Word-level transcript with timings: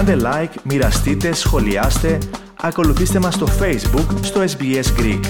Κάντε 0.00 0.16
like, 0.24 0.62
μοιραστείτε, 0.64 1.32
σχολιάστε, 1.32 2.18
ακολουθήστε 2.60 3.18
μας 3.18 3.34
στο 3.34 3.46
Facebook, 3.46 4.18
στο 4.22 4.40
SBS 4.40 4.98
Greek. 4.98 5.20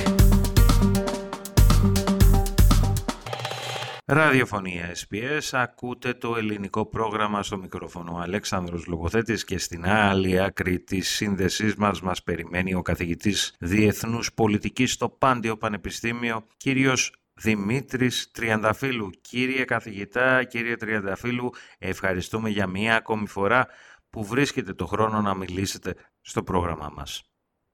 Ραδιοφωνία 4.04 4.94
SPS, 4.94 5.48
ακούτε 5.52 6.14
το 6.14 6.36
ελληνικό 6.36 6.86
πρόγραμμα 6.86 7.42
στο 7.42 7.58
μικρόφωνο. 7.58 8.12
Ο 8.14 8.18
Αλέξανδρος 8.18 8.86
Λογοθέτης 8.86 9.44
και 9.44 9.58
στην 9.58 9.86
άλλη 9.86 10.40
άκρη 10.42 10.80
της 10.80 11.08
σύνδεσής 11.08 11.74
μας 11.74 12.00
μας 12.00 12.22
περιμένει 12.22 12.74
ο 12.74 12.82
καθηγητής 12.82 13.54
Διεθνούς 13.58 14.32
Πολιτικής 14.34 14.92
στο 14.92 15.08
Πάντιο 15.08 15.56
Πανεπιστήμιο, 15.56 16.46
κύριος 16.56 17.12
Δημήτρης 17.42 18.30
Τριανταφύλου. 18.30 19.10
Κύριε 19.20 19.64
καθηγητά, 19.64 20.44
κύριε 20.44 20.76
Τριανταφύλου, 20.76 21.50
ευχαριστούμε 21.78 22.48
για 22.48 22.66
μία 22.66 22.96
ακόμη 22.96 23.28
φορά 23.28 23.66
που 24.10 24.24
βρίσκετε 24.24 24.74
το 24.74 24.86
χρόνο 24.86 25.20
να 25.20 25.34
μιλήσετε 25.34 25.94
στο 26.20 26.42
πρόγραμμά 26.42 26.92
μας. 26.96 27.22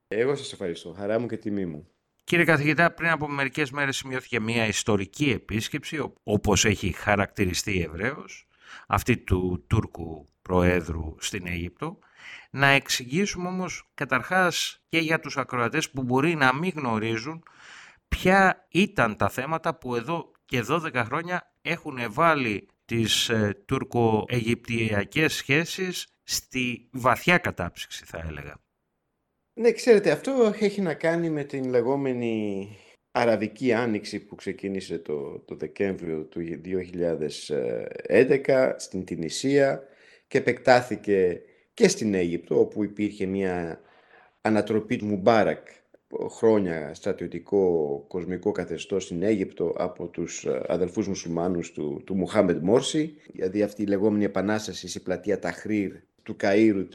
Εγώ 0.08 0.36
σας 0.36 0.52
ευχαριστώ. 0.52 0.92
Χαρά 0.92 1.18
μου 1.18 1.26
και 1.26 1.36
τιμή 1.36 1.66
μου. 1.66 1.88
Κύριε 2.24 2.44
καθηγητά, 2.44 2.92
πριν 2.92 3.10
από 3.10 3.28
μερικές 3.28 3.70
μέρες 3.70 3.96
σημειώθηκε 3.96 4.40
μια 4.40 4.66
ιστορική 4.66 5.30
επίσκεψη, 5.30 6.12
όπως 6.22 6.64
έχει 6.64 6.92
χαρακτηριστεί 6.92 7.82
ευρέως, 7.82 8.46
αυτή 8.86 9.16
του 9.18 9.64
Τούρκου 9.66 10.28
Προέδρου 10.42 11.14
στην 11.18 11.46
Αίγυπτο. 11.46 11.98
Να 12.50 12.66
εξηγήσουμε 12.66 13.48
όμως 13.48 13.90
καταρχάς 13.94 14.82
και 14.88 14.98
για 14.98 15.20
τους 15.20 15.36
ακροατές 15.36 15.90
που 15.90 16.02
μπορεί 16.02 16.34
να 16.34 16.54
μην 16.54 16.72
γνωρίζουν 16.76 17.42
ποια 18.08 18.66
ήταν 18.68 19.16
τα 19.16 19.28
θέματα 19.28 19.78
που 19.78 19.94
εδώ 19.94 20.30
και 20.44 20.64
12 20.68 20.94
χρόνια 20.94 21.52
έχουν 21.62 21.98
βάλει 22.08 22.68
τις 22.84 23.28
ε, 23.28 23.62
τουρκο-αιγυπτιακές 23.66 25.34
σχέσεις 25.34 26.06
στη 26.26 26.88
βαθιά 26.90 27.38
κατάψυξη 27.38 28.04
θα 28.04 28.24
έλεγα. 28.28 28.60
Ναι, 29.54 29.72
ξέρετε, 29.72 30.10
αυτό 30.10 30.54
έχει 30.60 30.80
να 30.80 30.94
κάνει 30.94 31.30
με 31.30 31.44
την 31.44 31.68
λεγόμενη 31.68 32.68
Αραβική 33.10 33.72
Άνοιξη 33.72 34.20
που 34.20 34.34
ξεκίνησε 34.34 34.98
το, 34.98 35.38
το 35.38 35.54
Δεκέμβριο 35.54 36.24
του 36.24 36.40
2011 38.08 38.72
στην 38.76 39.04
Τινησία 39.04 39.82
και 40.28 40.38
επεκτάθηκε 40.38 41.40
και 41.74 41.88
στην 41.88 42.14
Αίγυπτο 42.14 42.60
όπου 42.60 42.84
υπήρχε 42.84 43.26
μια 43.26 43.80
ανατροπή 44.40 44.96
του 44.96 45.06
Μουμπάρακ 45.06 45.66
χρόνια 46.30 46.94
στρατιωτικό 46.94 48.04
κοσμικό 48.08 48.52
καθεστώς 48.52 49.04
στην 49.04 49.22
Αίγυπτο 49.22 49.74
από 49.76 50.06
τους 50.06 50.46
αδελφούς 50.66 51.08
μουσουλμάνους 51.08 51.72
του, 51.72 52.02
του 52.06 52.14
Μουχάμεντ 52.14 52.62
Μόρση 52.62 53.14
δηλαδή 53.32 53.62
αυτή 53.62 53.82
η 53.82 53.86
λεγόμενη 53.86 54.24
επανάσταση 54.24 54.88
στη 54.88 55.00
πλατεία 55.00 55.38
Ταχρήρ 55.38 55.92
του 56.26 56.36
Καΐρου 56.42 56.86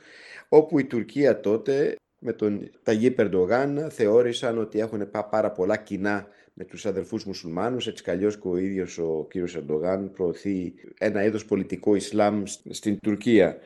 όπου 0.49 0.79
η 0.79 0.85
Τουρκία 0.85 1.39
τότε 1.39 1.95
με 2.19 2.33
τον 2.33 2.69
Ταγί 2.83 3.11
Περντογάν 3.11 3.87
θεώρησαν 3.91 4.57
ότι 4.57 4.79
έχουν 4.79 5.09
πάρα 5.29 5.51
πολλά 5.51 5.77
κοινά 5.77 6.27
με 6.53 6.63
τους 6.63 6.85
αδερφούς 6.85 7.25
μουσουλμάνους, 7.25 7.87
έτσι 7.87 8.03
καλλιώς 8.03 8.39
και 8.39 8.47
ο 8.47 8.57
ίδιος 8.57 8.97
ο 8.97 9.27
κύριος 9.29 9.55
Ερντογάν 9.55 10.11
προωθεί 10.13 10.73
ένα 10.99 11.23
είδος 11.25 11.45
πολιτικό 11.45 11.95
Ισλάμ 11.95 12.43
στην 12.69 12.99
Τουρκία. 12.99 13.57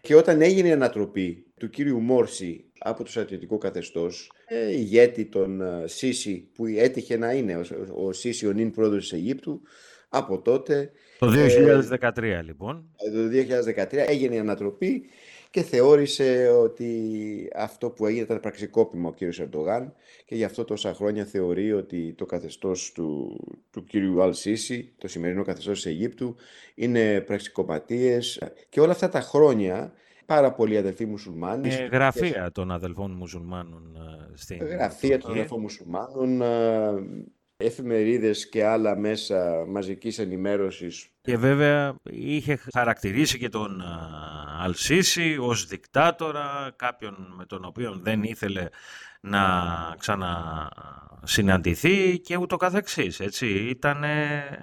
Και 0.00 0.14
όταν 0.14 0.40
έγινε 0.42 0.68
η 0.68 0.72
ανατροπή 0.72 1.46
του 1.60 1.70
κύριου 1.70 2.00
Μόρση 2.00 2.64
από 2.78 3.04
το 3.04 3.10
στρατιωτικό 3.10 3.58
καθεστώς, 3.58 4.32
ε, 4.46 4.70
ηγέτη 4.70 5.24
των 5.24 5.60
ε, 5.60 5.86
Σίση 5.86 6.50
που 6.54 6.66
έτυχε 6.66 7.16
να 7.16 7.32
είναι 7.32 7.56
ο, 7.56 7.62
ο 8.06 8.12
Σίση 8.12 8.46
ο 8.46 8.52
νυν 8.52 8.70
πρόεδρος 8.70 9.02
της 9.02 9.12
Αιγύπτου, 9.12 9.62
από 10.16 10.38
τότε... 10.38 10.90
Το 11.18 11.32
2013 12.00 12.22
ε, 12.22 12.42
λοιπόν. 12.42 12.84
Το 12.96 13.28
2013 13.76 14.04
έγινε 14.06 14.34
η 14.34 14.38
ανατροπή 14.38 15.04
και 15.50 15.62
θεώρησε 15.62 16.48
ότι 16.48 16.90
αυτό 17.54 17.90
που 17.90 18.06
έγινε 18.06 18.22
ήταν 18.22 18.40
πραξικόπημα 18.40 19.08
ο 19.08 19.12
κύριος 19.12 19.40
Ερντογάν 19.40 19.94
και 20.24 20.34
γι' 20.34 20.44
αυτό 20.44 20.64
τόσα 20.64 20.94
χρόνια 20.94 21.24
θεωρεί 21.24 21.72
ότι 21.72 22.12
το 22.12 22.26
καθεστώς 22.26 22.92
του, 22.92 23.40
του 23.70 23.84
κύριου 23.84 24.22
Αλσίση, 24.22 24.92
το 24.98 25.08
σημερινό 25.08 25.44
καθεστώς 25.44 25.82
της 25.82 25.92
Αιγύπτου, 25.92 26.36
είναι 26.74 27.20
πραξικοπατίες 27.20 28.42
και 28.68 28.80
όλα 28.80 28.92
αυτά 28.92 29.08
τα 29.08 29.20
χρόνια 29.20 29.92
πάρα 30.26 30.52
πολλοί 30.52 30.76
αδελφοί 30.76 31.06
μουσουλμάνοι. 31.06 31.68
Ε, 31.68 31.86
γραφεία 31.86 32.50
των 32.52 32.70
αδελφών 32.70 33.10
μουσουλμάνων 33.10 33.96
ε, 33.96 34.36
στην 34.36 34.66
Γραφεία 34.66 35.18
των 35.18 35.30
αδελφών 35.30 35.60
μουσουλμάνων, 35.60 36.42
ε, 36.42 36.46
εφημερίδες 37.56 38.48
και 38.48 38.64
άλλα 38.64 38.96
μέσα 38.96 39.64
μαζικής 39.68 40.18
ενημέρωσης. 40.18 41.08
Και 41.20 41.36
βέβαια 41.36 41.94
είχε 42.02 42.58
χαρακτηρίσει 42.72 43.38
και 43.38 43.48
τον 43.48 43.82
Αλσίση 44.62 45.36
ως 45.40 45.66
δικτάτορα, 45.66 46.72
κάποιον 46.76 47.34
με 47.36 47.46
τον 47.46 47.64
οποίο 47.64 47.98
δεν 48.02 48.22
ήθελε 48.22 48.68
να 49.20 49.42
ξανασυναντηθεί 49.98 52.18
και 52.18 52.36
ούτω 52.36 52.56
καθεξής. 52.56 53.20
Έτσι. 53.20 53.46
Ήταν 53.46 54.04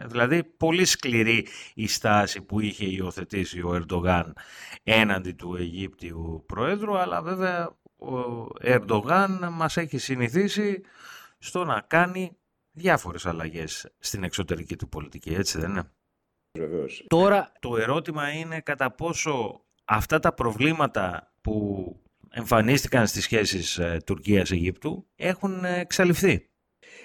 δηλαδή 0.06 0.44
πολύ 0.44 0.85
σκληρή 0.85 1.47
η 1.74 1.88
στάση 1.88 2.41
που 2.41 2.59
είχε 2.59 2.85
υιοθετήσει 2.85 3.62
ο 3.62 3.75
Ερντογάν 3.75 4.35
έναντι 4.84 5.31
του 5.31 5.56
Αιγύπτιου 5.56 6.44
Προέδρου, 6.46 6.97
αλλά 6.97 7.22
βέβαια 7.22 7.75
ο 7.96 8.47
Ερντογάν 8.62 9.47
μας 9.51 9.78
έχει 9.78 9.97
συνηθίσει 9.97 10.81
στο 11.38 11.66
να 11.66 11.84
κάνει 11.88 12.35
διάφορες 12.71 13.25
αλλαγές 13.25 13.91
στην 13.99 14.23
εξωτερική 14.23 14.75
του 14.75 14.89
πολιτική, 14.89 15.33
έτσι 15.33 15.59
δεν 15.59 15.69
είναι; 15.69 15.91
Βεβαίως. 16.59 17.05
Τώρα 17.07 17.51
το 17.59 17.77
ερώτημα 17.77 18.29
είναι 18.31 18.59
κατά 18.59 18.91
πόσο 18.91 19.65
αυτά 19.85 20.19
τα 20.19 20.33
προβλήματα 20.33 21.33
που 21.41 21.95
εμφανίστηκαν 22.29 23.07
στις 23.07 23.23
σχέσεις 23.23 23.77
ε, 23.77 23.97
Τουρκίας-Αιγύπτου 24.05 25.07
έχουν 25.15 25.65
εξαλειφθεί. 25.65 26.45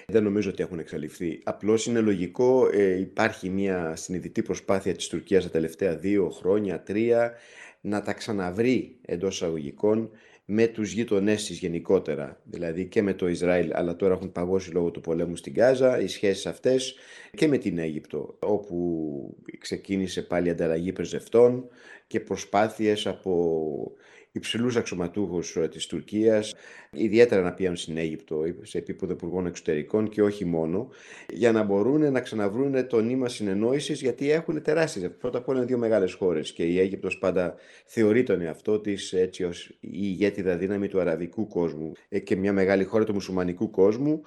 Δεν 0.07 0.23
νομίζω 0.23 0.49
ότι 0.49 0.63
έχουν 0.63 0.79
εξαλειφθεί. 0.79 1.41
Απλώς 1.43 1.85
είναι 1.85 1.99
λογικό, 1.99 2.69
ε, 2.71 2.99
υπάρχει 2.99 3.49
μια 3.49 3.95
συνειδητή 3.95 4.41
προσπάθεια 4.41 4.95
της 4.95 5.07
Τουρκίας 5.07 5.43
τα 5.43 5.49
τελευταία 5.49 5.95
δύο 5.95 6.29
χρόνια, 6.29 6.83
τρία, 6.83 7.33
να 7.81 8.01
τα 8.01 8.13
ξαναβρει 8.13 8.99
εντός 9.01 9.35
εισαγωγικών 9.35 10.11
με 10.49 10.67
τους 10.67 10.91
γείτονές 10.91 11.45
της 11.45 11.59
γενικότερα, 11.59 12.41
δηλαδή 12.43 12.85
και 12.85 13.01
με 13.01 13.13
το 13.13 13.27
Ισραήλ, 13.27 13.71
αλλά 13.73 13.95
τώρα 13.95 14.13
έχουν 14.13 14.31
παγώσει 14.31 14.71
λόγω 14.71 14.91
του 14.91 15.01
πολέμου 15.01 15.35
στην 15.35 15.53
Γάζα, 15.55 15.99
οι 15.99 16.07
σχέσεις 16.07 16.45
αυτές 16.45 16.95
και 17.35 17.47
με 17.47 17.57
την 17.57 17.77
Αίγυπτο, 17.77 18.35
όπου 18.39 19.37
ξεκίνησε 19.59 20.21
πάλι 20.21 20.49
ανταλλαγή 20.49 20.93
πρεσβευτών 20.93 21.69
και 22.07 22.19
προσπάθειες 22.19 23.07
από 23.07 23.91
υψηλούς 24.37 24.75
αξιωματούχους 24.75 25.55
ε, 25.55 25.67
της 25.67 25.85
Τουρκίας, 25.85 26.55
ιδιαίτερα 26.91 27.41
να 27.41 27.53
πιάνουν 27.53 27.77
στην 27.77 27.97
Αίγυπτο 27.97 28.43
σε 28.61 28.77
επίπεδο 28.77 29.13
υπουργών 29.13 29.45
εξωτερικών 29.45 30.09
και 30.09 30.21
όχι 30.21 30.45
μόνο, 30.45 30.89
για 31.33 31.51
να 31.51 31.63
μπορούν 31.63 32.11
να 32.11 32.21
ξαναβρούν 32.21 32.87
το 32.87 33.01
νήμα 33.01 33.29
συνεννόησης 33.29 34.01
γιατί 34.01 34.31
έχουν 34.31 34.61
τεράστιες. 34.61 35.11
Πρώτα 35.19 35.37
απ' 35.37 35.47
όλα 35.47 35.57
είναι 35.57 35.67
δύο 35.67 35.77
μεγάλες 35.77 36.13
χώρες 36.13 36.51
και 36.51 36.63
η 36.63 36.79
Αίγυπτος 36.79 37.17
πάντα 37.17 37.55
θεωρεί 37.85 38.23
τον 38.23 38.41
εαυτό 38.41 38.79
της 38.79 39.13
έτσι 39.13 39.43
ως 39.43 39.65
η 39.79 39.89
ηγέτιδα 39.91 40.57
δύναμη 40.57 40.87
του 40.87 40.99
αραβικού 40.99 41.47
κόσμου 41.47 41.91
ε, 42.09 42.19
και 42.19 42.35
μια 42.35 42.53
μεγάλη 42.53 42.83
χώρα 42.83 43.03
του 43.03 43.13
μουσουλμανικού 43.13 43.69
κόσμου 43.69 44.21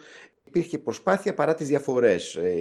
υπήρχε 0.51 0.79
προσπάθεια 0.79 1.35
παρά 1.35 1.55
τις 1.55 1.69
διαφορές 1.69 2.35
ε, 2.35 2.53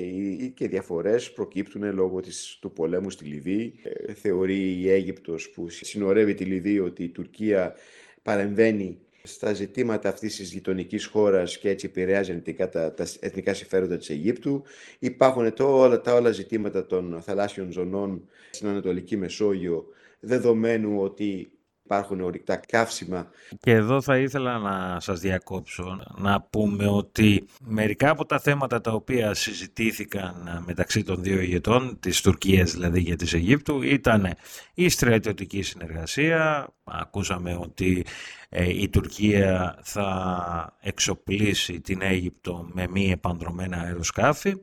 και 0.53 0.63
οι 0.63 0.67
διαφορές 0.67 1.31
προκύπτουν 1.31 1.93
λόγω 1.93 2.19
της, 2.19 2.57
του 2.61 2.71
πολέμου 2.71 3.09
στη 3.09 3.25
Λιβύη. 3.25 3.73
Ε, 3.83 4.13
θεωρεί 4.13 4.81
η 4.81 4.89
Αίγυπτος 4.89 5.49
που 5.49 5.69
συνορεύει 5.69 6.33
τη 6.33 6.43
Λιβύη 6.43 6.81
ότι 6.83 7.03
η 7.03 7.09
Τουρκία 7.09 7.75
παρεμβαίνει 8.21 8.99
στα 9.23 9.53
ζητήματα 9.53 10.09
αυτής 10.09 10.35
της 10.35 10.51
γειτονικής 10.51 11.05
χώρας 11.05 11.57
και 11.57 11.69
έτσι 11.69 11.85
επηρεάζει 11.85 12.29
αρνητικά 12.29 12.69
τα, 12.69 12.93
τα 12.93 13.07
εθνικά 13.19 13.53
συμφέροντα 13.53 13.97
της 13.97 14.09
Αιγύπτου. 14.09 14.63
Υπάρχουν 14.99 15.53
το, 15.53 15.77
όλα 15.79 16.01
τα 16.01 16.13
όλα 16.13 16.31
ζητήματα 16.31 16.85
των 16.85 17.21
θαλάσσιων 17.21 17.71
ζωνών 17.71 18.29
στην 18.51 18.67
Ανατολική 18.67 19.17
Μεσόγειο 19.17 19.85
δεδομένου 20.19 21.01
ότι 21.01 21.51
υπάρχουν 21.89 22.21
ορυκτά 22.21 22.55
καύσιμα. 22.55 23.27
Και 23.59 23.71
εδώ 23.71 24.01
θα 24.01 24.17
ήθελα 24.17 24.57
να 24.57 24.99
σας 24.99 25.19
διακόψω, 25.19 26.01
να 26.17 26.41
πούμε 26.41 26.87
ότι 26.87 27.45
μερικά 27.61 28.09
από 28.09 28.25
τα 28.25 28.39
θέματα 28.39 28.81
τα 28.81 28.91
οποία 28.91 29.33
συζητήθηκαν 29.33 30.63
μεταξύ 30.65 31.03
των 31.03 31.23
δύο 31.23 31.39
ηγετών, 31.39 31.97
της 31.99 32.21
Τουρκίας 32.21 32.71
δηλαδή 32.71 33.03
και 33.03 33.15
της 33.15 33.33
Αιγύπτου, 33.33 33.81
ήταν 33.81 34.35
η 34.73 34.89
στρατιωτική 34.89 35.61
συνεργασία. 35.61 36.67
Ακούσαμε 36.83 37.57
ότι 37.61 38.05
ε, 38.49 38.81
η 38.81 38.89
Τουρκία 38.89 39.79
θα 39.83 40.77
εξοπλίσει 40.79 41.81
την 41.81 42.01
Αίγυπτο 42.01 42.69
με 42.73 42.87
μη 42.87 43.11
επανδρομένα 43.11 43.77
αεροσκάφη. 43.77 44.53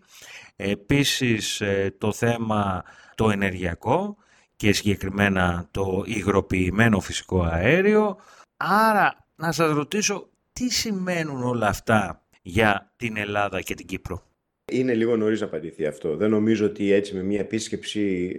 Επίσης 0.57 1.61
ε, 1.61 1.95
το 1.99 2.13
θέμα 2.13 2.85
το 3.15 3.31
ενεργειακό, 3.31 4.17
και 4.57 4.73
συγκεκριμένα 4.73 5.69
το 5.71 6.03
υγροποιημένο 6.07 7.01
φυσικό 7.01 7.43
αέριο. 7.43 8.17
Άρα 8.57 9.27
να 9.37 9.53
σας 9.53 9.71
ρωτήσω 9.73 10.29
τι 10.53 10.71
σημαίνουν 10.71 11.43
όλα 11.43 11.69
αυτά 11.69 12.23
για 12.43 12.93
την 12.97 13.17
Ελλάδα 13.17 13.61
και 13.61 13.75
την 13.75 13.87
Κύπρο; 13.87 14.23
Είναι 14.73 14.95
λίγο 14.95 15.17
νωρίς 15.17 15.41
να 15.41 15.47
απαντηθεί 15.47 15.87
αυτό. 15.87 16.17
Δεν 16.17 16.31
νομίζω 16.31 16.67
ότι 16.67 16.93
έτσι 16.93 17.15
με 17.15 17.23
μια 17.23 17.41
επίσκεψη, 17.41 18.37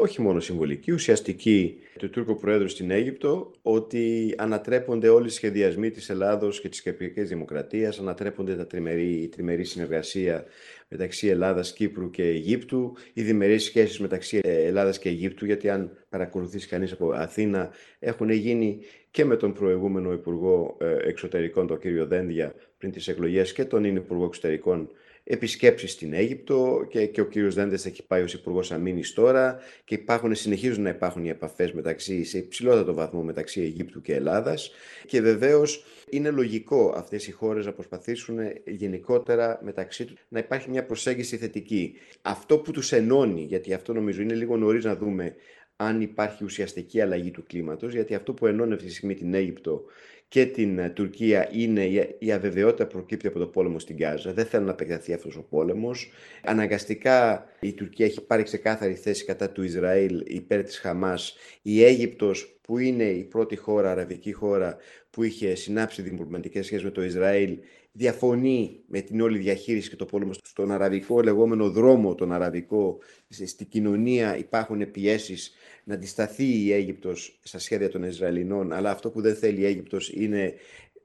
όχι 0.00 0.20
μόνο 0.20 0.40
συμβολική, 0.40 0.92
ουσιαστική 0.92 1.78
του 1.98 2.10
Τούρκου 2.10 2.36
Προέδρου 2.36 2.68
στην 2.68 2.90
Αίγυπτο, 2.90 3.50
ότι 3.62 4.34
ανατρέπονται 4.38 5.08
όλοι 5.08 5.26
οι 5.26 5.30
σχεδιασμοί 5.30 5.90
της 5.90 6.10
Ελλάδος 6.10 6.60
και 6.60 6.68
της 6.68 6.82
Κυπριακής 6.82 7.28
Δημοκρατίας, 7.28 7.98
ανατρέπονται 7.98 8.56
τα 8.56 8.66
τριμερή, 8.66 9.10
η 9.10 9.28
τριμερή 9.28 9.64
συνεργασία 9.64 10.44
μεταξύ 10.88 11.28
Ελλάδας, 11.28 11.72
Κύπρου 11.72 12.10
και 12.10 12.22
Αιγύπτου, 12.22 12.96
οι 13.12 13.22
διμερείς 13.22 13.64
σχέσεις 13.64 13.98
μεταξύ 13.98 14.40
Ελλάδας 14.42 14.98
και 14.98 15.08
Αιγύπτου, 15.08 15.44
γιατί 15.44 15.68
αν 15.68 15.90
παρακολουθήσει 16.08 16.68
κανείς 16.68 16.92
από 16.92 17.12
Αθήνα, 17.12 17.70
έχουν 17.98 18.30
γίνει 18.30 18.78
και 19.10 19.24
με 19.24 19.36
τον 19.36 19.52
προηγούμενο 19.52 20.12
Υπουργό 20.12 20.76
ε, 20.80 21.08
Εξωτερικών, 21.08 21.66
τον 21.66 21.78
κύριο 21.78 22.06
Δένδια, 22.06 22.54
πριν 22.78 22.90
τις 22.90 23.08
εκλογές 23.08 23.52
και 23.52 23.64
τον 23.64 23.84
είναι 23.84 23.98
Υπουργό 23.98 24.24
Εξωτερικών 24.24 24.90
επισκέψεις 25.30 25.92
στην 25.92 26.12
Αίγυπτο 26.12 26.86
και, 26.88 27.06
και 27.06 27.20
ο 27.20 27.24
κύριος 27.24 27.54
Δέντες 27.54 27.86
έχει 27.86 28.06
πάει 28.06 28.22
ως 28.22 28.34
υπουργός 28.34 28.72
Αμήνης 28.72 29.12
τώρα 29.12 29.58
και 29.84 29.94
υπάρχουν, 29.94 30.34
συνεχίζουν 30.34 30.82
να 30.82 30.88
υπάρχουν 30.88 31.24
οι 31.24 31.28
επαφές 31.28 31.72
μεταξύ, 31.72 32.24
σε 32.24 32.38
υψηλότατο 32.38 32.94
βαθμό 32.94 33.22
μεταξύ 33.22 33.60
Αιγύπτου 33.60 34.00
και 34.00 34.14
Ελλάδας 34.14 34.70
και 35.06 35.20
βεβαίως 35.20 35.84
είναι 36.10 36.30
λογικό 36.30 36.92
αυτές 36.96 37.26
οι 37.26 37.30
χώρες 37.30 37.66
να 37.66 37.72
προσπαθήσουν 37.72 38.38
γενικότερα 38.64 39.60
μεταξύ 39.62 40.04
τους 40.04 40.16
να 40.28 40.38
υπάρχει 40.38 40.70
μια 40.70 40.84
προσέγγιση 40.84 41.36
θετική. 41.36 41.94
Αυτό 42.22 42.58
που 42.58 42.70
τους 42.70 42.92
ενώνει, 42.92 43.42
γιατί 43.42 43.72
αυτό 43.72 43.92
νομίζω 43.92 44.22
είναι 44.22 44.34
λίγο 44.34 44.56
νωρίς 44.56 44.84
να 44.84 44.96
δούμε 44.96 45.34
αν 45.76 46.00
υπάρχει 46.00 46.44
ουσιαστική 46.44 47.00
αλλαγή 47.00 47.30
του 47.30 47.44
κλίματος, 47.46 47.92
γιατί 47.92 48.14
αυτό 48.14 48.32
που 48.32 48.46
ενώνει 48.46 48.72
αυτή 48.72 48.86
τη 48.86 48.92
στιγμή 48.92 49.14
την 49.14 49.34
Αίγυπτο 49.34 49.84
και 50.28 50.46
την 50.46 50.78
ε, 50.78 50.90
Τουρκία 50.90 51.48
είναι 51.52 51.84
η 52.18 52.32
αβεβαιότητα 52.32 52.86
που 52.86 52.92
προκύπτει 52.92 53.26
από 53.26 53.38
το 53.38 53.46
πόλεμο 53.46 53.78
στην 53.78 53.96
Γάζα. 53.98 54.32
Δεν 54.32 54.46
θέλουν 54.46 54.66
να 54.66 54.72
επεκταθεί 54.72 55.12
αυτός 55.12 55.36
ο 55.36 55.42
πόλεμος. 55.42 56.10
Αναγκαστικά 56.44 57.44
η 57.60 57.72
Τουρκία 57.72 58.06
έχει 58.06 58.20
πάρει 58.20 58.42
ξεκάθαρη 58.42 58.94
θέση 58.94 59.24
κατά 59.24 59.50
του 59.50 59.62
Ισραήλ 59.62 60.22
υπέρ 60.26 60.62
της 60.62 60.78
Χαμάς. 60.78 61.36
Η 61.62 61.84
Αίγυπτος 61.84 62.58
που 62.60 62.78
είναι 62.78 63.04
η 63.04 63.24
πρώτη 63.24 63.56
χώρα, 63.56 63.90
αραβική 63.90 64.32
χώρα 64.32 64.76
που 65.18 65.24
είχε 65.24 65.54
συνάψει 65.54 66.02
διπλωματικές 66.02 66.66
σχέσεις 66.66 66.84
με 66.84 66.90
το 66.90 67.02
Ισραήλ 67.02 67.58
διαφωνεί 67.92 68.80
με 68.86 69.00
την 69.00 69.20
όλη 69.20 69.38
διαχείριση 69.38 69.88
και 69.88 69.96
το 69.96 70.04
πόλεμο 70.04 70.32
στον 70.32 70.70
αραβικό 70.70 71.22
λεγόμενο 71.22 71.70
δρόμο, 71.70 72.14
τον 72.14 72.32
αραβικό, 72.32 72.98
στην 73.28 73.68
κοινωνία 73.68 74.36
υπάρχουν 74.36 74.90
πιέσεις 74.90 75.52
να 75.84 75.94
αντισταθεί 75.94 76.44
η 76.44 76.72
Αίγυπτος 76.72 77.38
στα 77.42 77.58
σχέδια 77.58 77.88
των 77.88 78.02
Ισραηλινών, 78.02 78.72
αλλά 78.72 78.90
αυτό 78.90 79.10
που 79.10 79.20
δεν 79.20 79.34
θέλει 79.34 79.60
η 79.60 79.64
Αίγυπτος 79.64 80.12
είναι 80.14 80.54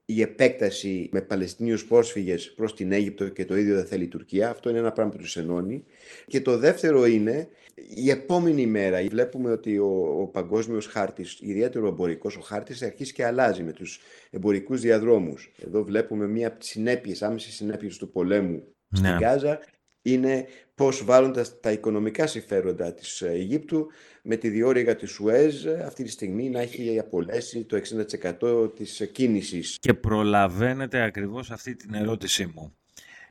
η 0.06 0.22
επέκταση 0.22 1.10
με 1.12 1.22
Παλαιστινίους 1.22 1.86
πρόσφυγες 1.86 2.54
προς 2.56 2.76
την 2.76 2.92
Αίγυπτο 2.92 3.30
και 3.30 3.46
το 3.46 3.58
ίδιο 3.58 3.76
δεν 3.76 3.86
θέλει 3.86 4.04
η 4.04 4.08
Τουρκία. 4.08 4.50
Αυτό 4.50 4.70
είναι 4.70 4.80
ένα 4.80 4.92
πράγμα 4.92 5.12
που 5.12 5.18
τους 5.18 5.38
ενώνει. 5.38 5.84
Και 6.28 6.42
το 6.42 6.58
δεύτερο 6.58 7.06
είναι 7.06 7.48
η 7.96 8.10
επόμενη 8.10 8.66
μέρα. 8.66 9.04
Βλέπουμε 9.10 9.52
ότι 9.52 9.78
ο, 9.78 10.18
ο 10.22 10.28
παγκόσμιος 10.28 10.86
χάρτης, 10.86 11.38
ιδιαίτερο 11.42 11.88
εμπορικός 11.88 12.36
ο 12.36 12.40
χάρτης, 12.40 12.82
αρχίσει 12.82 13.14
και 13.14 13.26
αλλάζει 13.26 13.64
με 13.64 13.72
τους 13.72 14.00
εμπορικούς 14.30 14.82
διαδρόμους. 14.82 15.52
Εδώ 15.66 15.84
βλέπουμε 15.84 16.28
μία 16.28 16.48
από 16.48 16.60
τις 16.60 16.70
συνέπειες, 16.70 17.22
άμεσες 17.22 17.54
συνέπειες 17.54 17.98
του 17.98 18.12
πολέμου 18.12 18.64
στην 18.92 19.10
ναι. 19.10 19.18
Γάζα 19.22 19.60
είναι 20.04 20.46
πώς 20.76 21.04
βάλλουν 21.04 21.36
τα, 21.62 21.72
οικονομικά 21.72 22.28
συμφέροντα 22.28 22.94
της 22.94 23.22
Αιγύπτου 23.22 23.88
με 24.22 24.36
τη 24.36 24.50
διόρυγα 24.50 24.96
της 24.96 25.12
Σουέζ 25.12 25.66
αυτή 25.68 26.04
τη 26.04 26.10
στιγμή 26.10 26.50
να 26.50 26.60
έχει 26.60 27.00
απολέσει 27.00 27.64
το 27.64 27.82
60% 28.42 28.76
της 28.76 29.10
κίνησης. 29.12 29.78
Και 29.80 29.94
προλαβαίνετε 29.94 31.02
ακριβώς 31.02 31.52
αυτή 31.52 31.76
την 31.76 31.94
ερώτησή 31.94 32.52
μου. 32.56 32.76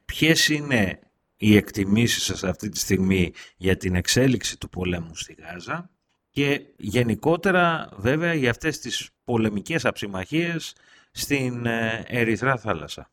Ποιες 0.04 0.48
είναι 0.48 0.98
οι 1.36 1.56
εκτιμήσεις 1.56 2.22
σας 2.22 2.44
αυτή 2.44 2.68
τη 2.68 2.78
στιγμή 2.78 3.32
για 3.56 3.76
την 3.76 3.94
εξέλιξη 3.94 4.58
του 4.58 4.68
πολέμου 4.68 5.16
στη 5.16 5.36
Γάζα 5.38 5.90
και 6.30 6.62
γενικότερα 6.76 7.88
βέβαια 7.96 8.34
για 8.34 8.50
αυτές 8.50 8.78
τις 8.78 9.10
πολεμικές 9.24 9.84
αψημαχίες 9.84 10.74
στην 11.10 11.66
ε, 11.66 12.04
Ερυθρά 12.06 12.56
θάλασσα; 12.56 13.10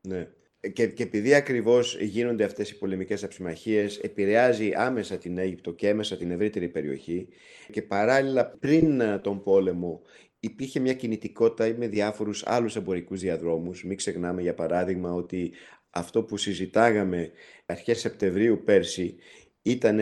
Ναι. 0.00 0.28
Και, 0.72 0.86
και 0.86 1.02
επειδή 1.02 1.34
ακριβώς 1.34 1.98
γίνονται 2.00 2.44
αυτές 2.44 2.70
οι 2.70 2.78
πολεμικές 2.78 3.24
αψημαχίες, 3.24 3.98
επηρεάζει 3.98 4.72
άμεσα 4.74 5.18
την 5.18 5.38
Αίγυπτο 5.38 5.72
και 5.72 5.88
έμεσα 5.88 6.16
την 6.16 6.30
ευρύτερη 6.30 6.68
περιοχή 6.68 7.28
και 7.70 7.82
παράλληλα 7.82 8.46
πριν 8.46 9.02
τον 9.22 9.42
πόλεμο 9.42 10.02
υπήρχε 10.40 10.80
μια 10.80 10.94
κινητικότητα 10.94 11.74
με 11.78 11.88
διάφορους 11.88 12.46
άλλους 12.46 12.76
εμπορικούς 12.76 13.20
διαδρόμους. 13.20 13.84
Μην 13.84 13.96
ξεχνάμε 13.96 14.42
για 14.42 14.54
παράδειγμα 14.54 15.12
ότι 15.12 15.52
αυτό 15.90 16.22
που 16.22 16.36
συζητάγαμε 16.36 17.30
αρχές 17.66 18.00
Σεπτεμβρίου 18.00 18.62
πέρσι 18.64 19.16
ήταν 19.62 20.00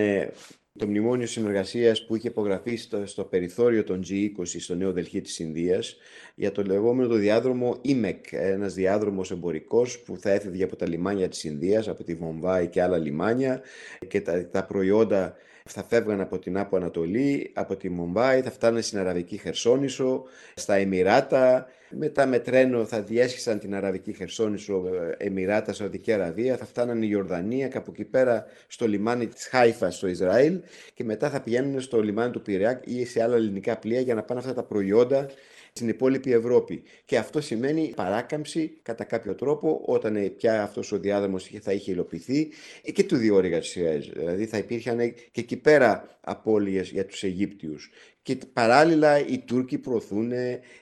το 0.78 0.86
μνημόνιο 0.86 1.26
συνεργασίας 1.26 2.06
που 2.06 2.16
είχε 2.16 2.28
υπογραφεί 2.28 2.76
στο, 2.76 3.06
στο 3.06 3.24
περιθώριο 3.24 3.84
των 3.84 4.02
G20 4.08 4.46
στο 4.58 4.74
Νέο 4.74 4.92
Δελχή 4.92 5.20
της 5.20 5.38
Ινδίας 5.38 5.96
για 6.34 6.52
το 6.52 6.62
λεγόμενο 6.62 7.08
το 7.08 7.14
διάδρομο 7.14 7.80
IMEC, 7.84 8.18
ένας 8.30 8.74
διάδρομος 8.74 9.30
εμπορικός 9.30 9.98
που 9.98 10.16
θα 10.18 10.30
έφευγε 10.30 10.64
από 10.64 10.76
τα 10.76 10.88
λιμάνια 10.88 11.28
της 11.28 11.44
Ινδίας, 11.44 11.88
από 11.88 12.04
τη 12.04 12.14
Βομβάη 12.14 12.68
και 12.68 12.82
άλλα 12.82 12.98
λιμάνια 12.98 13.62
και 14.08 14.20
τα, 14.20 14.48
τα 14.48 14.64
προϊόντα 14.64 15.36
θα 15.64 15.84
φεύγαν 15.84 16.20
από 16.20 16.38
την 16.38 16.58
Άπο 16.58 16.76
Ανατολή, 16.76 17.50
από 17.54 17.76
τη 17.76 17.88
Μομπάη, 17.88 18.40
θα 18.40 18.50
φτάνουν 18.50 18.82
στην 18.82 18.98
Αραβική 18.98 19.36
Χερσόνησο, 19.38 20.24
στα 20.54 20.74
Εμμυράτα, 20.74 21.66
μετά 21.90 22.26
με 22.26 22.38
τρένο 22.38 22.84
θα 22.84 23.02
διέσχισαν 23.02 23.58
την 23.58 23.74
Αραβική 23.74 24.12
Χερσόνησο, 24.12 24.84
ε, 25.18 25.26
Εμμυράτα, 25.26 25.72
Σαουδική 25.72 26.12
Αραβία, 26.12 26.56
θα 26.56 26.64
φτάναν 26.64 27.02
η 27.02 27.08
Ιορδανία 27.10 27.68
και 27.68 27.76
από 27.76 27.90
εκεί 27.90 28.04
πέρα 28.04 28.46
στο 28.66 28.86
λιμάνι 28.86 29.26
της 29.26 29.46
Χάιφας 29.46 29.96
στο 29.96 30.06
Ισραήλ 30.06 30.60
και 30.94 31.04
μετά 31.04 31.30
θα 31.30 31.40
πηγαίνουν 31.40 31.80
στο 31.80 32.02
λιμάνι 32.02 32.32
του 32.32 32.42
Πυριακ 32.42 32.86
ή 32.86 33.04
σε 33.04 33.22
άλλα 33.22 33.36
ελληνικά 33.36 33.78
πλοία 33.78 34.00
για 34.00 34.14
να 34.14 34.22
πάνε 34.22 34.40
αυτά 34.40 34.54
τα 34.54 34.62
προϊόντα 34.62 35.26
στην 35.72 35.88
υπόλοιπη 35.88 36.32
Ευρώπη. 36.32 36.82
Και 37.04 37.18
αυτό 37.18 37.40
σημαίνει 37.40 37.92
παράκαμψη 37.96 38.78
κατά 38.82 39.04
κάποιο 39.04 39.34
τρόπο 39.34 39.82
όταν 39.86 40.32
πια 40.36 40.62
αυτός 40.62 40.92
ο 40.92 40.98
διάδρομος 40.98 41.50
θα 41.60 41.72
είχε 41.72 41.92
υλοποιηθεί 41.92 42.48
και 42.92 43.04
του 43.04 43.16
διόρυγα 43.16 43.58
της 43.58 43.78
Δηλαδή 44.14 44.46
θα 44.46 44.58
υπήρχαν 44.58 44.98
και 45.30 45.40
εκεί 45.40 45.56
πέρα 45.56 46.18
απώλειες 46.20 46.90
για 46.90 47.06
τους 47.06 47.22
Αιγύπτιους. 47.22 47.90
Και 48.22 48.38
παράλληλα 48.52 49.26
οι 49.26 49.38
Τούρκοι 49.38 49.78
προωθούν 49.78 50.32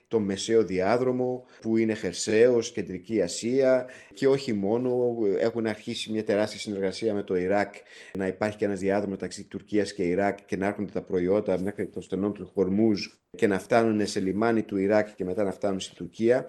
το 0.08 0.20
μεσαίο 0.20 0.64
διάδρομο 0.64 1.44
που 1.60 1.76
είναι 1.76 1.94
χερσαίος, 1.94 2.72
κεντρική 2.72 3.22
Ασία 3.22 3.86
και 4.14 4.28
όχι 4.28 4.52
μόνο 4.52 5.16
έχουν 5.38 5.66
αρχίσει 5.66 6.12
μια 6.12 6.24
τεράστια 6.24 6.60
συνεργασία 6.60 7.14
με 7.14 7.22
το 7.22 7.36
Ιράκ 7.36 7.74
να 8.18 8.26
υπάρχει 8.26 8.56
και 8.56 8.64
ένας 8.64 8.78
διάδρομος 8.78 9.10
μεταξύ 9.10 9.44
Τουρκίας 9.44 9.92
και 9.92 10.02
Ιράκ 10.02 10.38
και 10.46 10.56
να 10.56 10.66
έρχονται 10.66 10.92
τα 10.92 11.02
προϊόντα 11.02 11.60
μέχρι 11.60 11.86
το 11.86 12.00
στενό 12.00 12.30
του 12.30 12.50
Χορμούζ 12.54 13.06
και 13.36 13.46
να 13.46 13.58
φτάνουν 13.58 14.06
σε 14.06 14.20
λιμάνι 14.20 14.62
του 14.62 14.76
Ιράκ 14.76 15.14
και 15.14 15.24
μετά 15.24 15.44
να 15.44 15.52
φτάνουν 15.52 15.80
στην 15.80 15.96
Τουρκία. 15.96 16.46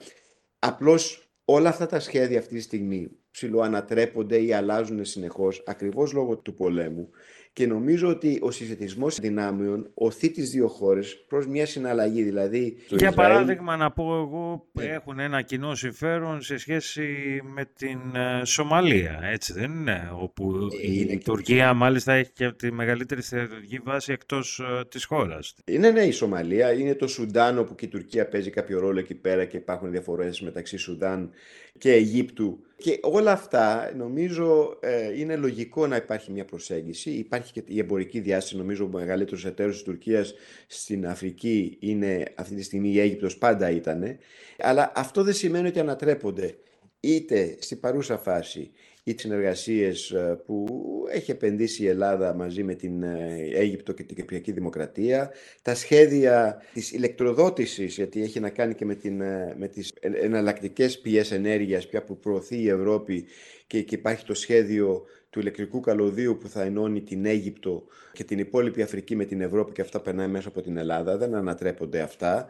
Απλώς 0.59 1.29
όλα 1.45 1.69
αυτά 1.69 1.85
τα 1.85 1.99
σχέδια 1.99 2.39
αυτή 2.39 2.55
τη 2.55 2.61
στιγμή 2.61 3.11
ψηλοανατρέπονται 3.31 4.41
ή 4.41 4.53
αλλάζουν 4.53 5.05
συνεχώς 5.05 5.63
ακριβώς 5.65 6.13
λόγω 6.13 6.37
του 6.37 6.55
πολέμου 6.55 7.09
και 7.57 7.67
νομίζω 7.67 8.09
ότι 8.09 8.39
ο 8.41 8.51
συσχετισμός 8.51 9.19
δυνάμεων 9.19 9.89
οθεί 9.93 10.31
τις 10.31 10.49
δύο 10.49 10.67
χώρες 10.67 11.23
προς 11.27 11.47
μια 11.47 11.65
συναλλαγή. 11.65 12.23
Δηλαδή, 12.23 12.77
Για 12.89 13.11
παράδειγμα 13.11 13.77
να 13.77 13.91
πω 13.91 14.03
εγώ 14.03 14.67
ναι. 14.71 14.83
έχουν 14.83 15.19
ένα 15.19 15.41
κοινό 15.41 15.75
συμφέρον 15.75 16.41
σε 16.41 16.57
σχέση 16.57 17.05
με 17.43 17.65
την 17.75 17.99
ε, 18.15 18.45
Σομαλία, 18.45 19.19
έτσι 19.23 19.53
δεν 19.53 19.71
είναι, 19.71 20.11
όπου 20.19 20.67
ε, 20.83 21.11
η 21.11 21.17
Τουρκία 21.17 21.73
μάλιστα 21.73 22.13
έχει 22.13 22.31
και 22.33 22.51
τη 22.51 22.71
μεγαλύτερη 22.71 23.21
στρατιωτική 23.21 23.79
βάση 23.83 24.11
εκτός 24.11 24.59
ε, 24.59 24.85
της 24.89 25.05
χώρας. 25.05 25.55
Είναι 25.65 25.89
ναι 25.91 26.01
η 26.01 26.11
Σομαλία, 26.11 26.73
είναι 26.73 26.95
το 26.95 27.07
Σουντάν 27.07 27.57
όπου 27.57 27.75
και 27.75 27.85
η 27.85 27.89
Τουρκία 27.89 28.27
παίζει 28.27 28.49
κάποιο 28.49 28.79
ρόλο 28.79 28.99
εκεί 28.99 29.15
πέρα 29.15 29.45
και 29.45 29.57
υπάρχουν 29.57 29.91
διαφορές 29.91 30.41
μεταξύ 30.41 30.77
Σουδάν 30.77 31.29
και 31.77 31.91
Αιγύπτου 31.91 32.59
και 32.77 32.99
όλα 33.01 33.31
αυτά 33.31 33.91
νομίζω 33.95 34.77
ε, 34.79 35.19
είναι 35.19 35.35
λογικό 35.35 35.87
να 35.87 35.95
υπάρχει 35.95 36.31
μια 36.31 36.45
προσέγγιση. 36.45 37.09
Υπάρχει 37.09 37.46
και 37.51 37.63
η 37.65 37.79
εμπορική 37.79 38.19
διάσταση, 38.19 38.57
νομίζω 38.57 38.85
ο 38.85 38.87
μεγαλύτερος 38.87 39.45
εταίρος 39.45 39.73
της 39.73 39.83
Τουρκίας 39.83 40.33
στην 40.67 41.07
Αφρική 41.07 41.77
είναι 41.79 42.23
αυτή 42.35 42.55
τη 42.55 42.63
στιγμή 42.63 42.89
η 42.89 42.99
Αίγυπτος 42.99 43.37
πάντα 43.37 43.69
ήταν. 43.69 44.17
Αλλά 44.57 44.91
αυτό 44.95 45.23
δεν 45.23 45.33
σημαίνει 45.33 45.67
ότι 45.67 45.79
ανατρέπονται 45.79 46.55
είτε 46.99 47.55
στην 47.59 47.79
παρούσα 47.79 48.17
φάση 48.17 48.71
οι 49.07 49.15
συνεργασίες 49.17 50.11
ε, 50.11 50.41
που 50.45 50.65
έχει 51.11 51.31
επενδύσει 51.31 51.83
η 51.83 51.87
Ελλάδα 51.87 52.33
μαζί 52.33 52.63
με 52.63 52.73
την 52.73 53.03
ε, 53.03 53.49
Αίγυπτο 53.53 53.93
και 53.93 54.03
την 54.03 54.15
Κυπριακή 54.15 54.51
Δημοκρατία, 54.51 55.31
τα 55.61 55.75
σχέδια 55.75 56.61
της 56.73 56.91
ηλεκτροδότησης, 56.91 57.95
γιατί 57.95 58.21
έχει 58.21 58.39
να 58.39 58.49
κάνει 58.49 58.73
και 58.73 58.85
με, 58.85 58.95
την, 58.95 59.21
ε, 59.21 59.55
με 59.57 59.67
τις 59.67 59.93
εναλλακτικές 60.01 60.99
πηγές 60.99 61.31
ενέργειας 61.31 61.87
πια 61.87 62.03
που 62.03 62.17
προωθεί 62.17 62.61
η 62.61 62.69
Ευρώπη 62.69 63.25
και, 63.67 63.81
και 63.81 63.95
υπάρχει 63.95 64.25
το 64.25 64.33
σχέδιο 64.33 65.05
του 65.29 65.39
ηλεκτρικού 65.39 65.79
καλωδίου 65.79 66.37
που 66.37 66.49
θα 66.49 66.63
ενώνει 66.63 67.01
την 67.01 67.25
Αίγυπτο 67.25 67.83
και 68.13 68.23
την 68.23 68.39
υπόλοιπη 68.39 68.81
Αφρική 68.81 69.15
με 69.15 69.25
την 69.25 69.41
Ευρώπη 69.41 69.71
και 69.71 69.81
αυτά 69.81 69.99
περνάει 69.99 70.27
μέσα 70.27 70.47
από 70.47 70.61
την 70.61 70.77
Ελλάδα. 70.77 71.17
Δεν 71.17 71.35
ανατρέπονται 71.35 72.01
αυτά. 72.01 72.47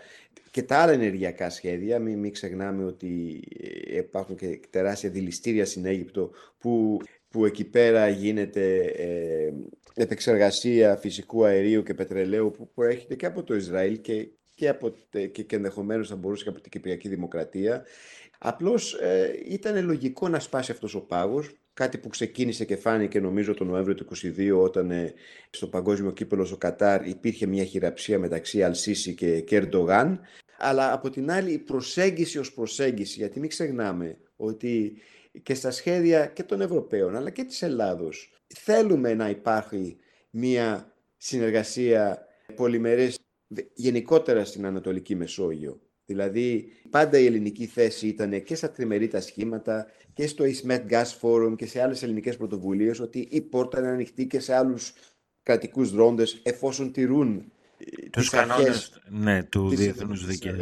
Και 0.51 0.63
τα 0.63 0.77
άλλα 0.77 0.91
ενεργειακά 0.91 1.50
σχέδια, 1.50 2.00
μην, 2.00 2.19
μην 2.19 2.31
ξεχνάμε 2.31 2.84
ότι 2.84 3.43
υπάρχουν 3.96 4.36
και 4.36 4.60
τεράστια 4.69 5.10
δηληστήρια 5.10 5.65
στην 5.65 5.86
Αίγυπτο 5.86 6.31
που 6.57 7.00
που 7.29 7.46
εκεί 7.46 7.63
πέρα 7.63 8.10
γίνεται 8.10 8.77
ε, 8.77 9.53
επεξεργασία 9.93 10.96
φυσικού 10.96 11.46
αερίου 11.46 11.84
και 11.84 11.93
πετρελαίου 11.93 12.51
που 12.51 12.69
προέρχεται 12.74 13.15
και 13.15 13.25
από 13.25 13.43
το 13.43 13.55
Ισραήλ 13.55 14.01
και, 14.01 14.27
και, 14.55 14.69
από, 14.69 14.93
και, 15.10 15.27
και 15.27 15.55
ενδεχομένως 15.55 16.07
θα 16.07 16.15
μπορούσε 16.15 16.43
και 16.43 16.50
από 16.50 16.62
την 16.62 16.72
Κυπριακή 16.72 17.10
Δημοκρατία. 17.10 17.86
Απλώς 18.39 18.93
ε, 18.93 19.34
ήταν 19.48 19.86
λογικό 19.86 20.27
να 20.27 20.39
σπάσει 20.39 20.72
αυτός 20.72 20.96
ο 20.96 21.01
πάγος, 21.01 21.51
κάτι 21.77 21.98
που 21.98 22.07
ξεκίνησε 22.07 22.65
και 22.65 22.75
φάνηκε 22.75 23.19
νομίζω 23.19 23.53
τον 23.53 23.67
Νοέμβριο 23.67 23.96
του 23.96 24.07
2022 24.36 24.60
όταν 24.62 24.91
ε, 24.91 25.13
στο 25.50 25.67
παγκόσμιο 25.67 26.12
κύπελο 26.12 26.46
στο 26.46 26.57
Κατάρ 26.57 27.07
υπήρχε 27.07 27.46
μια 27.46 27.63
χειραψία 27.63 28.19
μεταξύ 28.19 28.63
Αλσίση 28.63 29.13
και 29.13 29.41
Κερντογάν 29.41 30.19
αλλά 30.57 30.93
από 30.93 31.10
την 31.10 31.31
άλλη 31.31 31.51
η 31.51 31.57
προσέγγιση 31.57 32.38
ως 32.39 32.53
προσέγγιση, 32.53 33.19
γιατί 33.19 33.39
μην 33.39 33.50
ξεχνάμε 33.50 34.17
ότι 34.36 35.01
και 35.43 35.53
στα 35.53 35.72
σχέδια 35.72 36.25
και 36.25 36.43
των 36.43 36.62
Ευρωπαίων 36.62 37.15
αλλά 37.15 37.29
και 37.29 37.43
της 37.43 37.62
Ελλάδος 37.62 38.31
θέλουμε 38.48 39.13
να 39.13 39.29
υπάρχει 39.29 39.98
μια 40.29 40.93
συνεργασία 41.17 42.27
πολυμερές 42.55 43.19
γενικότερα 43.74 44.46
στην 44.46 44.65
Ανατολική 44.65 45.15
Μεσόγειο. 45.15 45.81
Δηλαδή, 46.09 46.71
πάντα 46.89 47.17
η 47.17 47.25
ελληνική 47.25 47.65
θέση 47.65 48.07
ήταν 48.07 48.43
και 48.43 48.55
στα 48.55 48.71
τριμερή 48.71 49.07
τα 49.07 49.21
σχήματα 49.21 49.87
και 50.13 50.27
στο 50.27 50.45
Ismet 50.45 50.81
Gas 50.89 51.19
Forum 51.21 51.53
και 51.57 51.65
σε 51.65 51.81
άλλες 51.81 52.03
ελληνικές 52.03 52.37
πρωτοβουλίες 52.37 52.99
ότι 52.99 53.27
η 53.31 53.41
πόρτα 53.41 53.79
είναι 53.79 53.87
ανοιχτή 53.87 54.27
και 54.27 54.39
σε 54.39 54.55
άλλους 54.55 54.93
κρατικούς 55.43 55.91
δρόντες 55.91 56.39
εφόσον 56.43 56.91
τηρούν 56.91 57.51
τους 58.11 58.29
κανόνες 58.29 59.01
ναι, 59.09 59.43
του 59.43 59.69
διεθνούς 59.69 60.25
δικαίου. 60.25 60.57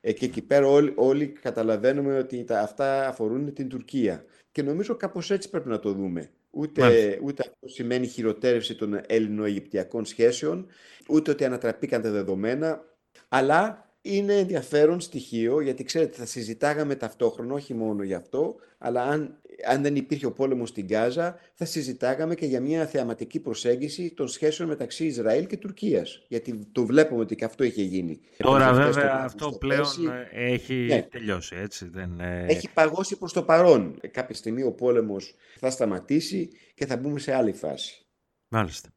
Ε, 0.00 0.12
και 0.12 0.24
εκεί 0.24 0.42
πέρα 0.42 0.66
όλοι, 0.66 0.92
όλοι 0.96 1.26
καταλαβαίνουμε 1.26 2.18
ότι 2.18 2.44
τα, 2.44 2.60
αυτά 2.60 3.08
αφορούν 3.08 3.54
την 3.54 3.68
Τουρκία. 3.68 4.24
Και 4.52 4.62
νομίζω 4.62 4.94
κάπως 4.94 5.30
έτσι 5.30 5.50
πρέπει 5.50 5.68
να 5.68 5.78
το 5.78 5.92
δούμε. 5.92 6.30
Ούτε, 6.50 7.18
ούτε 7.22 7.42
αυτό 7.46 7.68
σημαίνει 7.68 8.06
χειροτέρευση 8.06 8.74
των 8.74 9.00
Έλληνο-Αιγυπτιακών 9.06 10.04
σχέσεων, 10.04 10.66
ούτε 11.08 11.30
ότι 11.30 11.44
ανατραπήκαν 11.44 12.02
τα 12.02 12.10
δεδομένα, 12.10 12.84
αλλά 13.28 13.87
είναι 14.16 14.34
ενδιαφέρον 14.34 15.00
στοιχείο 15.00 15.60
γιατί 15.60 15.84
ξέρετε 15.84 16.16
θα 16.16 16.26
συζητάγαμε 16.26 16.94
ταυτόχρονα 16.94 17.54
όχι 17.54 17.74
μόνο 17.74 18.02
για 18.02 18.16
αυτό 18.16 18.54
αλλά 18.78 19.02
αν, 19.02 19.40
αν 19.68 19.82
δεν 19.82 19.96
υπήρχε 19.96 20.26
ο 20.26 20.32
πόλεμος 20.32 20.68
στην 20.68 20.86
Γάζα 20.90 21.38
θα 21.54 21.64
συζητάγαμε 21.64 22.34
και 22.34 22.46
για 22.46 22.60
μια 22.60 22.86
θεαματική 22.86 23.40
προσέγγιση 23.40 24.14
των 24.16 24.28
σχέσεων 24.28 24.68
μεταξύ 24.68 25.06
Ισραήλ 25.06 25.46
και 25.46 25.56
Τουρκίας 25.56 26.24
γιατί 26.28 26.66
το 26.72 26.86
βλέπουμε 26.86 27.20
ότι 27.20 27.34
και 27.34 27.44
αυτό 27.44 27.64
είχε 27.64 27.82
γίνει. 27.82 28.20
Τώρα 28.36 28.72
βέβαια 28.72 29.20
αυτό 29.24 29.52
πλέον 29.52 29.86
έχει 30.32 30.74
ναι. 30.74 31.02
τελειώσει 31.02 31.56
έτσι. 31.56 31.88
Δεν... 31.88 32.20
Έχει 32.46 32.68
παγώσει 32.72 33.16
προς 33.16 33.32
το 33.32 33.42
παρόν. 33.42 34.00
Κάποια 34.10 34.34
στιγμή 34.34 34.62
ο 34.62 34.72
πόλεμος 34.72 35.34
θα 35.58 35.70
σταματήσει 35.70 36.48
και 36.74 36.86
θα 36.86 36.96
μπούμε 36.96 37.18
σε 37.18 37.34
άλλη 37.34 37.52
φάση. 37.52 38.06
Μάλιστα. 38.48 38.88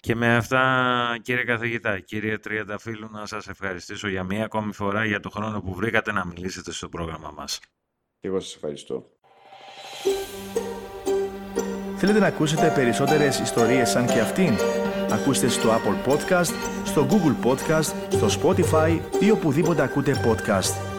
Και 0.00 0.14
με 0.14 0.36
αυτά, 0.36 1.16
κύριε 1.22 1.44
καθηγητά, 1.44 1.98
κύριε 1.98 2.38
Τριανταφύλου, 2.38 3.08
να 3.10 3.26
σας 3.26 3.48
ευχαριστήσω 3.48 4.08
για 4.08 4.24
μία 4.24 4.44
ακόμη 4.44 4.72
φορά 4.72 5.04
για 5.04 5.20
το 5.20 5.30
χρόνο 5.30 5.60
που 5.60 5.74
βρήκατε 5.74 6.12
να 6.12 6.26
μιλήσετε 6.26 6.72
στο 6.72 6.88
πρόγραμμα 6.88 7.32
μας. 7.36 7.60
Και 8.20 8.28
εγώ 8.28 8.40
σας 8.40 8.54
ευχαριστώ. 8.54 9.10
Θέλετε 11.96 12.18
να 12.18 12.26
ακούσετε 12.26 12.72
περισσότερες 12.74 13.38
ιστορίες 13.38 13.90
σαν 13.90 14.06
και 14.06 14.20
αυτήν; 14.20 14.54
Ακούστε 15.10 15.48
στο 15.48 15.68
Apple 15.70 16.10
Podcast, 16.10 16.54
στο 16.84 17.06
Google 17.10 17.46
Podcast, 17.46 17.94
στο 18.08 18.26
Spotify 18.42 19.00
ή 19.20 19.30
οπουδήποτε 19.30 19.82
ακούτε 19.82 20.14
podcast. 20.26 20.89